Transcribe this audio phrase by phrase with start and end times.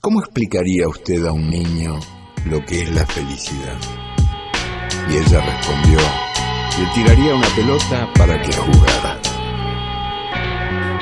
[0.00, 1.98] ¿Cómo explicaría usted a un niño
[2.44, 3.78] lo que es la felicidad?
[5.10, 5.98] Y ella respondió,
[6.78, 9.25] le tiraría una pelota para que jugara.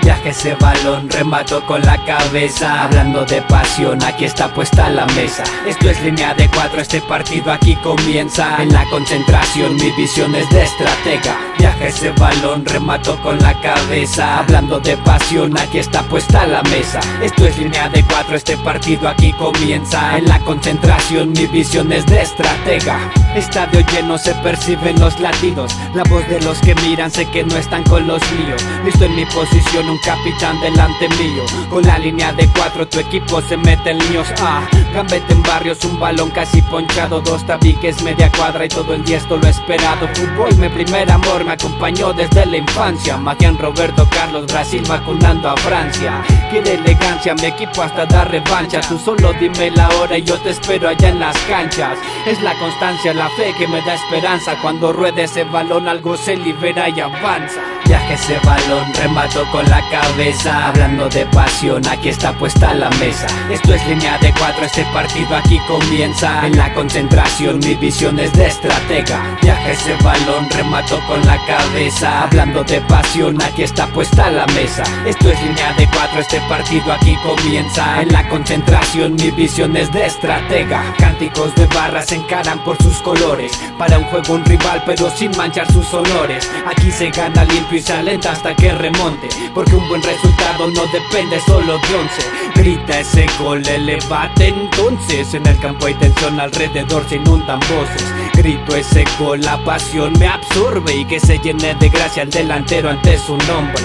[0.04, 2.84] Viaje ese balón, remato con la cabeza.
[2.84, 5.44] Hablando de pasión, aquí está puesta la mesa.
[5.66, 8.62] Esto es línea de cuatro, este partido aquí comienza.
[8.62, 11.38] En la concentración, mi visión es de estratega.
[11.58, 14.40] Viaje ese balón, remato con la cabeza.
[14.40, 17.00] Hablando de pasión, aquí está puesta la mesa.
[17.22, 20.18] Esto es línea de cuatro, este partido aquí comienza.
[20.18, 22.98] En la concentración, mi visión es de estratega.
[23.34, 25.74] Estadio lleno, se perciben los latidos.
[25.94, 28.62] La voz de los que miran, sé que no están con los míos.
[28.84, 31.44] Listo en mi posición, un capitán delante mío.
[31.70, 34.26] Con la línea de cuatro tu equipo se mete en líos.
[34.40, 37.20] Ah, gambete en barrios, un balón casi ponchado.
[37.20, 40.08] Dos tabiques, media cuadra y todo el día esto lo esperado.
[40.14, 43.16] Fútbol, mi primer amor, me acompañó desde la infancia.
[43.16, 46.24] Matian Roberto Carlos, Brasil vacunando a Francia.
[46.50, 48.80] Quiere elegancia, mi equipo hasta da revancha.
[48.80, 51.98] Tú solo dime la hora y yo te espero allá en las canchas.
[52.26, 54.56] Es la constancia, la fe que me da esperanza.
[54.60, 57.73] Cuando ruede ese balón algo se libera y avanza
[58.06, 60.68] Viaje ese balón, remato con la cabeza.
[60.68, 63.26] Hablando de pasión, aquí está puesta la mesa.
[63.50, 66.46] Esto es línea de cuatro, este partido aquí comienza.
[66.46, 69.38] En la concentración, mi visión es de estratega.
[69.40, 72.24] Viaje ese balón, remato con la cabeza.
[72.24, 74.82] Hablando de pasión, aquí está puesta la mesa.
[75.06, 78.02] Esto es línea de cuatro, este partido aquí comienza.
[78.02, 80.94] En la concentración, mi visión es de estratega.
[80.98, 83.52] Cánticos de barras se encaran por sus colores.
[83.78, 86.50] Para un juego un rival, pero sin manchar sus honores.
[86.66, 90.82] Aquí se gana limpio y se alenta hasta que remonte Porque un buen resultado no
[90.92, 92.22] depende solo de once.
[92.54, 95.34] Grita ese gol, elevate entonces.
[95.34, 98.04] En el campo hay tensión alrededor, se inundan voces.
[98.34, 102.90] Grito ese gol, la pasión me absorbe Y que se llene de gracia el delantero
[102.90, 103.82] ante su nombre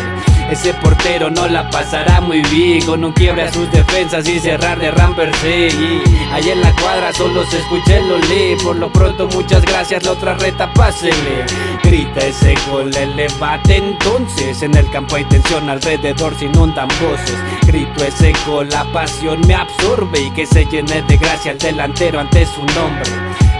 [0.51, 2.83] ese portero no la pasará muy bien.
[2.85, 6.01] Con un quiebre a sus defensas y cerrar de Ramper sí.
[6.49, 8.57] En la cuadra solo se escucha el olé.
[8.63, 11.45] Por lo pronto muchas gracias, la otra reta pásele.
[11.83, 17.37] Grita ese gol, elevate entonces En el campo hay tensión alrededor se inundan voces.
[17.67, 20.19] Grito ese gol, la pasión me absorbe.
[20.19, 23.11] Y que se llene de gracia el delantero ante su nombre.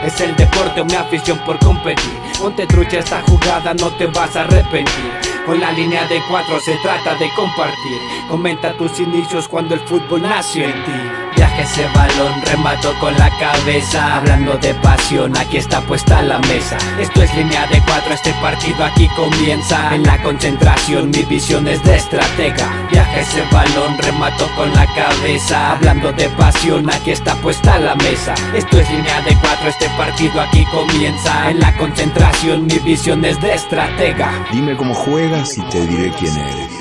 [0.03, 2.19] Es el deporte o mi afición por competir.
[2.39, 6.75] Ponte trucha esta jugada, no te vas a arrepentir Con la línea de cuatro se
[6.77, 7.97] trata de compartir.
[8.29, 11.28] Comenta tus inicios cuando el fútbol nació en ti
[11.59, 14.15] ese balón, remato con la cabeza.
[14.17, 16.77] Hablando de pasión, aquí está puesta la mesa.
[16.99, 19.93] Esto es línea de cuatro, este partido aquí comienza.
[19.95, 22.67] En la concentración, mi visión es de estratega.
[22.91, 25.71] Viaje ese balón, remato con la cabeza.
[25.71, 28.33] Hablando de pasión, aquí está puesta la mesa.
[28.53, 31.49] Esto es línea de cuatro, este partido aquí comienza.
[31.49, 34.31] En la concentración, mi visión es de estratega.
[34.51, 36.71] Dime cómo juegas y te diré quién eres.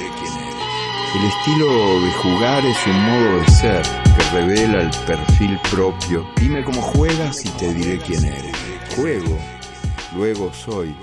[1.15, 6.27] El estilo de jugar es un modo de ser revela el perfil propio.
[6.37, 8.53] Dime cómo juegas y te diré quién eres.
[8.97, 9.39] Juego,
[10.15, 10.95] luego soy.